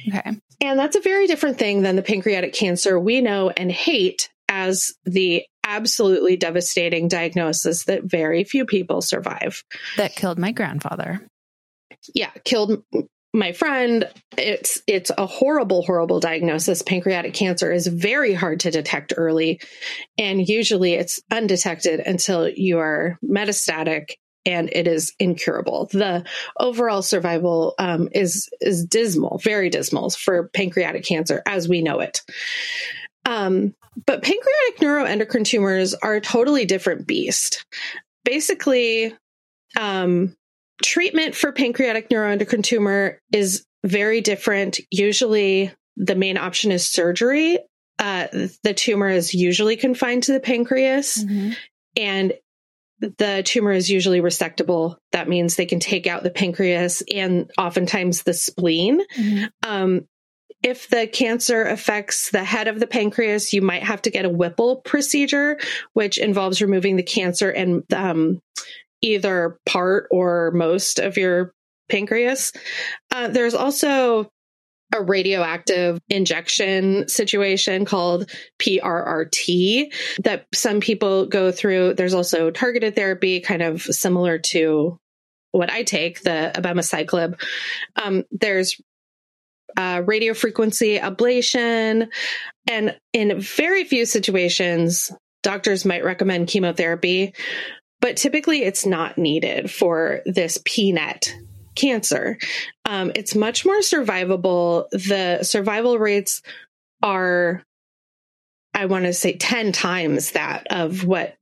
[0.07, 0.37] Okay.
[0.61, 4.93] And that's a very different thing than the pancreatic cancer we know and hate as
[5.05, 9.63] the absolutely devastating diagnosis that very few people survive.
[9.97, 11.27] That killed my grandfather.
[12.15, 12.83] Yeah, killed
[13.33, 14.09] my friend.
[14.37, 16.81] It's it's a horrible horrible diagnosis.
[16.81, 19.59] Pancreatic cancer is very hard to detect early
[20.17, 24.13] and usually it's undetected until you are metastatic
[24.47, 25.89] and it is incurable.
[25.91, 26.25] The
[26.59, 32.21] overall survival um, is is dismal, very dismal for pancreatic cancer as we know it.
[33.25, 37.65] Um, but pancreatic neuroendocrine tumors are a totally different beast.
[38.23, 39.13] Basically,
[39.77, 40.35] um,
[40.83, 44.79] treatment for pancreatic neuroendocrine tumor is very different.
[44.91, 47.59] Usually, the main option is surgery.
[47.99, 48.27] Uh,
[48.63, 51.51] the tumor is usually confined to the pancreas, Mm-hmm.
[51.97, 52.33] and
[52.99, 54.97] the tumor is usually resectable.
[55.11, 59.01] That means they can take out the pancreas and oftentimes the spleen.
[59.63, 60.07] Um,
[60.63, 64.29] if the cancer affects the head of the pancreas, you might have to get a
[64.29, 65.59] Whipple procedure,
[65.93, 68.39] which involves removing the cancer and um,
[69.01, 71.53] either part or most of your
[71.89, 72.51] pancreas.
[73.11, 74.29] Uh, there's also
[74.93, 81.93] a radioactive injection situation called PRRT that some people go through.
[81.93, 84.97] There's also targeted therapy, kind of similar to
[85.51, 87.41] what I take, the abemaciclib.
[87.95, 88.79] Um, there's
[89.75, 92.07] uh, radio frequency ablation,
[92.67, 95.11] and in very few situations,
[95.43, 97.33] doctors might recommend chemotherapy,
[97.99, 101.31] but typically it's not needed for this PNET
[101.75, 102.37] cancer.
[102.87, 104.89] Um, it's much more survivable.
[104.91, 106.41] The survival rates
[107.03, 107.61] are,
[108.73, 111.35] I want to say, 10 times that of what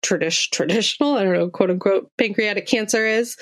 [0.00, 3.36] tradi- traditional, I don't know, quote unquote, pancreatic cancer is.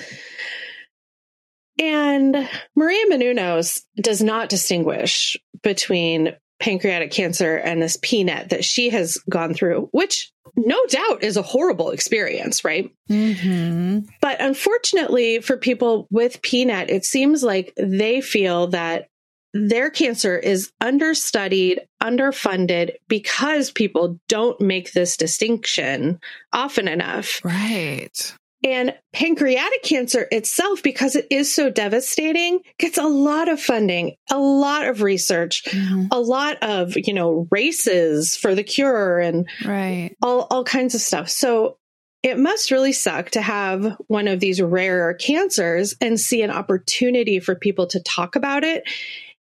[1.79, 9.17] And Maria Menounos does not distinguish between pancreatic cancer and this PNET that she has
[9.29, 12.89] gone through, which no doubt is a horrible experience, right?
[13.09, 13.99] Mm-hmm.
[14.21, 19.07] But unfortunately, for people with PNET, it seems like they feel that
[19.53, 26.19] their cancer is understudied, underfunded because people don't make this distinction
[26.53, 27.43] often enough.
[27.43, 28.33] Right.
[28.63, 34.37] And pancreatic cancer itself, because it is so devastating, gets a lot of funding, a
[34.37, 36.09] lot of research, Mhm.
[36.11, 40.15] a lot of, you know, races for the cure and Right.
[40.21, 41.29] all, all kinds of stuff.
[41.29, 41.77] So
[42.21, 47.39] it must really suck to have one of these rare cancers and see an opportunity
[47.39, 48.83] for people to talk about it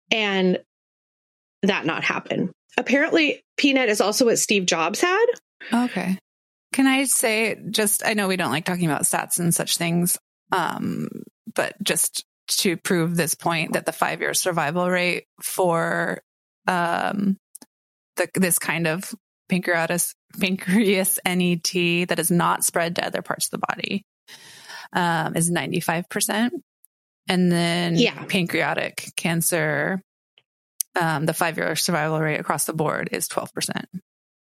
[0.10, 0.58] and
[1.63, 2.50] that not happen.
[2.78, 5.26] Apparently, PNET is also what Steve Jobs had.
[5.74, 6.17] Okay.
[6.74, 10.18] Can I say just I know we don't like talking about stats and such things,
[10.52, 11.10] um,
[11.54, 16.22] but just to prove this point that the five year survival rate for
[16.68, 17.38] um
[18.18, 19.14] the this kind of
[19.50, 24.06] pancreatus pancreas NET that is not spread to other parts of the body
[24.94, 26.54] um is ninety five percent.
[27.28, 28.26] And then Yeah.
[28.26, 30.02] pancreatic cancer,
[31.00, 33.88] um, the five year survival rate across the board is twelve percent.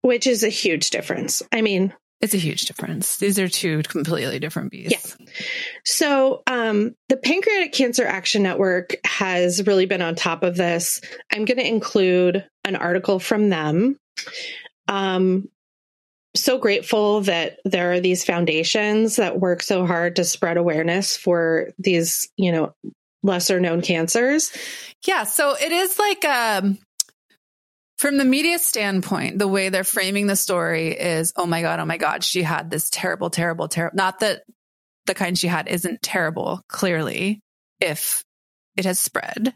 [0.03, 1.43] Which is a huge difference.
[1.53, 1.93] I mean,
[2.27, 3.19] It's a huge difference.
[3.19, 5.17] These are two completely different beasts.
[5.17, 5.27] Yeah.
[5.85, 11.01] So, um, the Pancreatic Cancer Action Network has really been on top of this.
[11.33, 13.97] I'm going to include an article from them.
[14.89, 15.49] Um,
[16.35, 21.71] so grateful that there are these foundations that work so hard to spread awareness for
[21.79, 22.75] these, you know,
[23.23, 24.51] lesser known cancers.
[25.07, 25.23] Yeah.
[25.23, 26.79] So it is like, um,
[27.99, 31.85] from the media standpoint, the way they're framing the story is, oh my God, oh
[31.87, 33.97] my God, she had this terrible, terrible, terrible.
[33.97, 34.43] Not that
[35.07, 37.41] the kind she had isn't terrible, clearly,
[37.81, 38.23] if
[38.77, 39.55] it has spread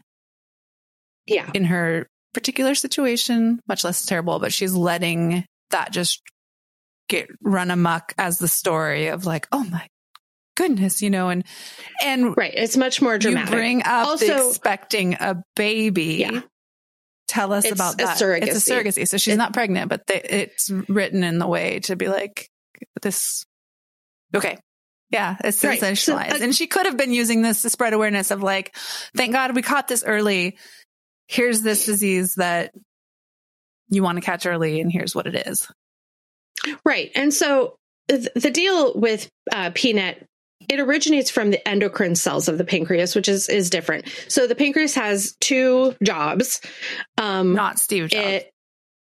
[1.27, 1.49] Yeah.
[1.53, 6.21] in her particular situation, much less terrible, but she's letting that just
[7.09, 9.85] get run amok as the story of like, oh my
[10.55, 11.43] goodness, you know, and,
[12.01, 12.53] and Right.
[12.55, 13.49] It's much more dramatic.
[13.49, 16.17] you bring up the Also- expecting a baby.
[16.19, 16.41] Yeah.
[17.31, 18.11] Tell us It's about that.
[18.11, 18.49] It's surrogacy.
[18.49, 19.07] a surrogacy.
[19.07, 22.49] So she's It- not pregnant, but they, it's written in the way to be like
[23.01, 23.45] this.
[24.35, 24.57] Okay.
[25.11, 25.37] Yeah.
[25.41, 25.79] It's Right.
[25.79, 26.41] So, sensationalized.
[26.41, 28.75] uh, and she could have been using this to spread awareness of like,
[29.15, 30.57] thank God we caught this early.
[31.27, 32.73] Here's this disease that
[33.89, 35.69] you want to catch early and here's what it is.
[36.83, 37.11] Right.
[37.15, 37.77] And so
[38.09, 40.25] th- the deal with uh, PNET,
[40.69, 44.07] it originates from the endocrine cells of the pancreas, which is is different.
[44.27, 46.61] So the pancreas has two jobs.
[47.17, 48.45] Um, Not Steve Jobs.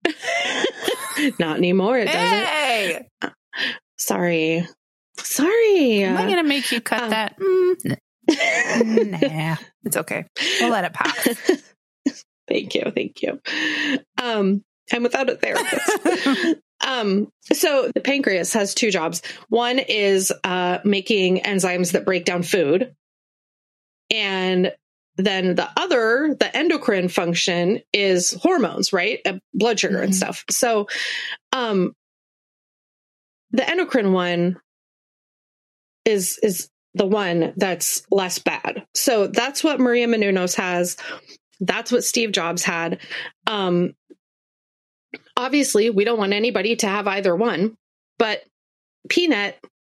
[0.04, 1.98] it, not anymore.
[1.98, 2.46] It doesn't.
[2.46, 3.08] hey,
[3.98, 4.66] Sorry.
[5.18, 6.02] Sorry.
[6.02, 7.36] am I going to make you cut um, that?
[8.30, 10.24] Mm, nah, it's okay.
[10.60, 11.60] We'll let it pass.
[12.48, 12.84] thank you.
[12.94, 13.40] Thank you.
[14.22, 16.60] Um, I'm without a therapist.
[16.86, 19.22] Um, so the pancreas has two jobs.
[19.48, 22.94] One is uh, making enzymes that break down food.
[24.10, 24.72] And
[25.16, 29.20] then the other, the endocrine function is hormones, right?
[29.24, 30.16] Uh, blood sugar and Mhm.
[30.16, 30.44] stuff.
[30.50, 30.88] So
[31.52, 31.94] um,
[33.50, 34.58] the endocrine one
[36.04, 38.84] is is the one that's less bad.
[38.94, 40.96] So that's what Maria Menounos has.
[41.60, 43.00] That's what Steve Jobs had.
[43.46, 43.94] Um,
[45.36, 47.76] obviously, we don't want anybody to have either one,
[48.18, 48.42] but
[49.08, 49.54] PNET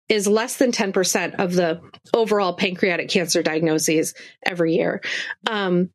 [0.09, 1.81] is less than 10% of the
[2.15, 5.01] overall pancreatic cancer diagnoses every year.
[5.51, 5.91] Um,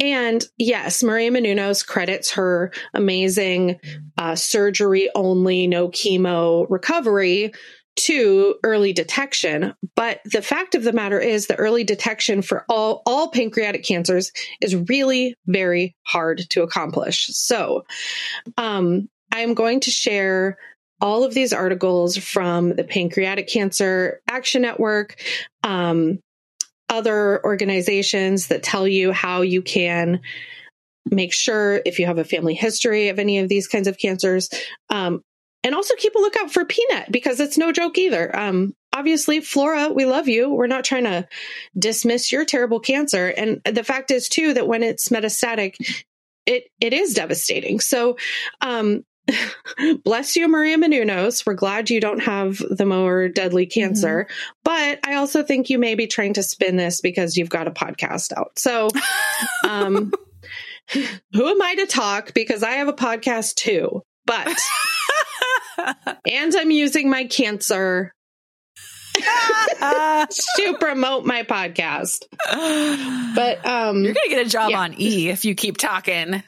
[0.00, 3.80] and yes, Maria Menounos credits her amazing
[4.18, 7.52] uh, surgery only, no chemo recovery
[7.96, 9.74] to early detection.
[9.94, 14.32] But the fact of the matter is the early detection for all, all pancreatic cancers
[14.60, 17.28] is really very hard to accomplish.
[17.28, 17.84] So,
[18.56, 20.56] um, I'm going to share
[21.00, 25.20] all of these articles from the Pancreatic Cancer Action Network,
[25.62, 26.20] um,
[26.88, 30.20] other organizations that tell you how you can
[31.10, 34.48] make sure if you have a family history of any of these kinds of cancers.
[34.90, 35.22] Um,
[35.62, 38.34] and also keep a lookout for PNET because it's no joke either.
[38.36, 40.50] Um, obviously, Flora, we love you.
[40.50, 41.26] We're not trying to
[41.78, 43.28] dismiss your terrible cancer.
[43.28, 45.76] And the fact is, too, that when it's metastatic,
[46.46, 47.80] it it is devastating.
[47.80, 48.16] So,
[48.60, 49.04] um,
[50.04, 51.44] bless you, Maria Menounos.
[51.44, 54.28] We're glad you don't have the more deadly cancer.
[54.62, 57.72] But I also think you may be trying to spin this because you've got a
[57.72, 58.58] podcast out.
[58.58, 58.88] So,
[59.64, 60.12] um,
[61.32, 62.34] who am I to talk?
[62.34, 64.02] Because I have a podcast too.
[64.24, 64.48] But,
[65.78, 68.12] and I'm using my cancer
[69.16, 72.24] to promote my podcast.
[73.34, 74.80] But, um, You're gonna get a job Yeah.
[74.80, 76.42] on E if you keep talking.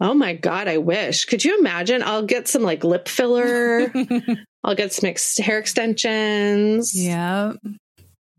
[0.00, 1.24] oh my God, I wish.
[1.26, 2.02] Could you imagine?
[2.02, 3.92] I'll get some like lip filler.
[4.64, 6.92] I'll get some ex- hair extensions.
[6.94, 7.52] yeah.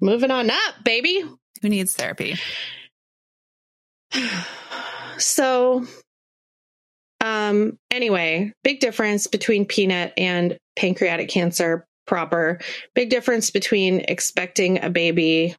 [0.02, 1.24] Moving on up, baby.
[1.62, 2.36] Who needs therapy?
[5.18, 5.86] So,
[7.26, 12.60] um, anyway, big difference between PNET and pancreatic cancer proper.
[12.94, 15.56] Big difference between expecting a baby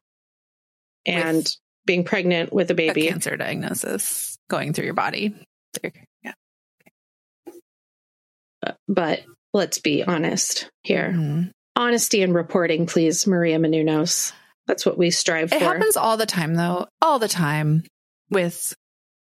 [1.05, 1.55] and With
[1.85, 3.07] being pregnant with a A baby.
[3.07, 5.35] cancer diagnosis going through your body.
[6.23, 6.33] Yeah.
[8.87, 9.21] But
[9.53, 11.11] let's be honest here.
[11.15, 11.51] Mhm.
[11.75, 14.33] Honesty and reporting, please, Maria Menounos.
[14.65, 15.65] That's what we strive It for.
[15.65, 16.87] happens all the time, though.
[17.01, 17.83] All the time
[18.29, 18.73] with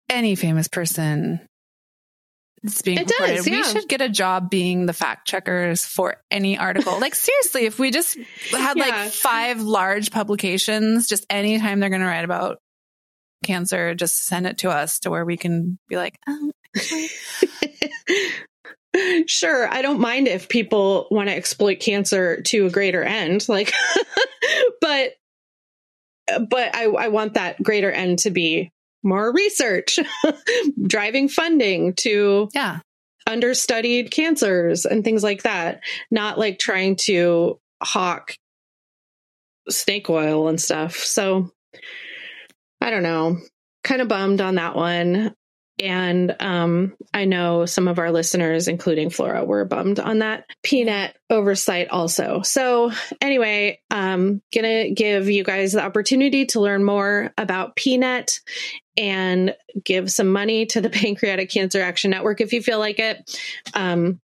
[0.08, 1.40] any famous person.
[2.62, 3.50] It's being It does, reported.
[3.50, 6.98] We should get a job being the fact checkers for any article.
[7.00, 8.16] like seriously, if we just
[8.50, 8.84] had Yeah.
[8.84, 12.58] like five large publications, just anytime they're going to write about
[13.44, 16.52] cancer, just send it to us to where we can be like, oh,
[19.26, 23.72] sure, I don't mind if people want to exploit cancer to a greater end, like,
[24.80, 25.12] but,
[26.48, 28.70] but I, I want that greater end to be
[29.02, 29.98] more research,
[30.86, 32.80] driving funding to yeah,
[33.26, 35.80] understudied cancers and things like that,
[36.10, 38.34] not like trying to hawk
[39.68, 40.96] snake oil and stuff.
[40.96, 41.50] So
[42.80, 43.38] I don't know.
[43.84, 45.34] Kind of bummed on that one.
[45.80, 51.12] And um, I know some of our listeners, including Flora, were bummed on that PNET
[51.30, 52.42] oversight also.
[52.42, 58.40] So anyway, I'm gonna give you guys the opportunity to learn more about PNET
[58.96, 59.54] and
[59.84, 63.38] give some money to the Pancreatic Cancer Action Network if you feel like it.
[63.74, 64.20] Um,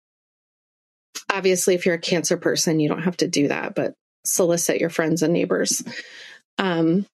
[1.32, 4.90] obviously, if you're a cancer person, you don't have to do that, but solicit your
[4.90, 5.84] friends and neighbors.
[6.60, 7.06] Um,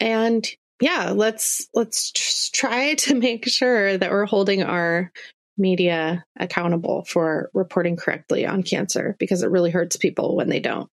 [0.00, 0.46] and
[0.80, 5.12] yeah, let's let's try to make sure that we're holding our
[5.56, 10.88] media accountable for reporting correctly on cancer because it really hurts people when they don't.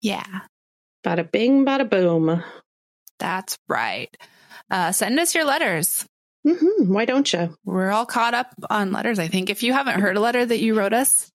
[0.00, 0.40] yeah.
[1.04, 2.42] Bada bing, bada boom.
[3.18, 4.14] That's right.
[4.70, 6.04] Uh, send us your letters.
[6.46, 7.56] hmm Why don't you?
[7.64, 9.48] We're all caught up on letters, I think.
[9.50, 11.30] If you haven't heard a letter that you wrote us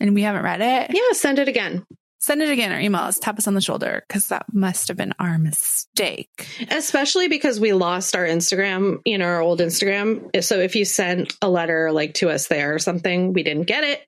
[0.00, 1.84] and we haven't read it, Yeah, send it again.
[2.22, 4.96] Send it again or email us, tap us on the shoulder, because that must have
[4.96, 6.46] been our mistake.
[6.70, 10.42] Especially because we lost our Instagram, you know, our old Instagram.
[10.42, 13.82] So if you sent a letter like to us there or something, we didn't get
[13.82, 14.06] it.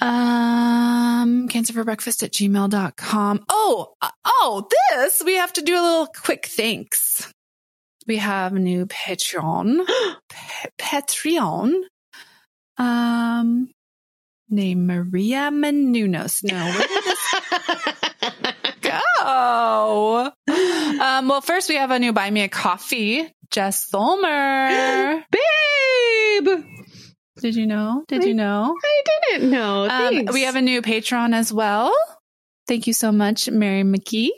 [0.00, 3.44] Um, cancer for breakfast at gmail.com.
[3.48, 7.32] Oh, uh, oh, this, we have to do a little quick thanks.
[8.06, 9.84] We have new Patreon,
[10.30, 11.82] Pa- Patreon,
[12.78, 13.70] um,
[14.50, 16.42] named Maria Menounos.
[16.44, 17.18] No, where did this
[18.82, 20.30] go?
[21.00, 25.22] Um, well, first we have a new Buy Me a Coffee, Jess Solmer.
[25.30, 26.64] Babe,
[27.40, 28.04] Did you know?
[28.08, 28.74] Did you know?
[28.82, 29.88] I didn't know.
[29.88, 31.94] Um, we have a new patron as well.
[32.66, 34.30] Thank you so much, Mary McKee.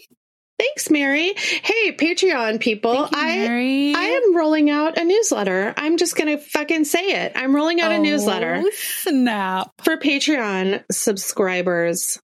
[0.61, 1.33] Thanks, Mary.
[1.37, 2.95] Hey, Patreon people.
[2.95, 3.95] You, I.
[3.97, 5.73] I am rolling out a newsletter.
[5.79, 7.33] I'm just going to fucking say it.
[7.35, 9.71] I'm rolling out a newsletter Oh, Snap.
[9.83, 12.21] for Patreon subscribers.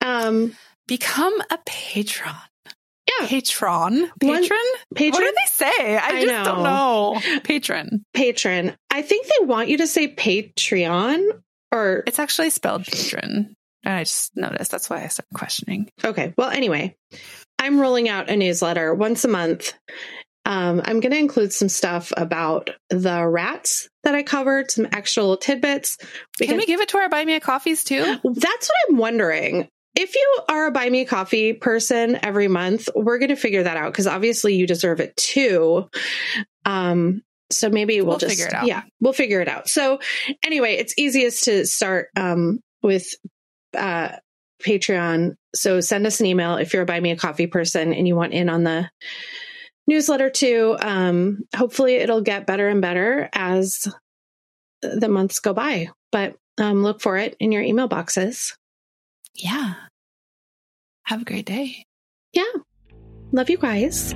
[0.00, 0.54] Um,
[0.86, 2.34] Become a patron.
[3.20, 3.26] Yeah.
[3.26, 4.00] Patron.
[4.00, 4.58] One- Patron?
[4.94, 5.96] patron, What do they say?
[5.96, 7.20] I, I just don't know.
[7.42, 8.04] Patron.
[8.14, 8.76] patron.
[8.90, 11.40] I think they want you to say Patreon
[11.72, 13.54] or It's actually spelled patron.
[13.82, 14.70] And I just noticed.
[14.70, 15.88] That's why I started questioning.
[16.04, 16.34] Okay.
[16.36, 16.96] Well, anyway,
[17.60, 19.74] I'm rolling out a newsletter once a month.
[20.46, 25.22] Um, I'm going to include some stuff about the rats that I covered, some extra
[25.22, 25.98] little tidbits.
[26.38, 28.02] Can we give it to our buy me a coffees too?
[28.02, 29.68] That's what I'm wondering.
[29.94, 33.64] If you are a buy me a coffee person every month, we're going to figure
[33.64, 35.88] that out because obviously you deserve it too.
[36.64, 38.66] Um, so maybe we'll, We'll just figure it out.
[38.66, 39.68] Yeah, we'll figure it out.
[39.68, 40.00] So
[40.44, 43.06] anyway, it's easiest to start um, with
[43.76, 44.12] uh,
[44.62, 45.34] Patreon.
[45.54, 48.16] So send us an email if you're a buy me a coffee person and you
[48.16, 48.88] want in on the
[49.86, 50.76] newsletter too.
[50.80, 53.86] Um, hopefully, it'll get better and better as
[54.82, 55.88] the months go by.
[56.12, 58.56] But um, look for it in your email boxes.
[59.34, 59.74] Yeah.
[61.04, 61.84] Have a great day.
[62.32, 62.44] Yeah.
[63.32, 64.14] Love you guys.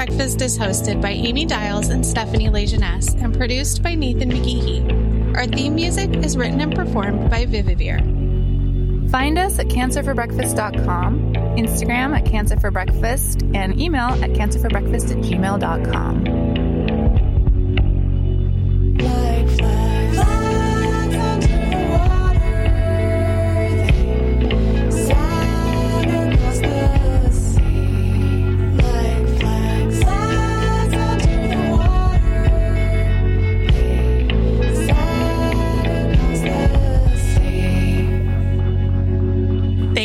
[0.00, 5.36] Breakfast is hosted by Amy Dials and Stefanie LeJeunesse and produced by Nathan McGehee.
[5.36, 9.10] Our theme music is written and performed by Vyvyvyr.
[9.10, 16.49] Find us at cancerforbreakfast.com, Instagram at cancerforbreakfast, and email at cancerforbreakfast at gmail.com.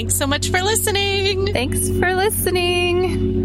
[0.05, 1.51] Thanks so much for listening.
[1.51, 3.44] Thanks for listening.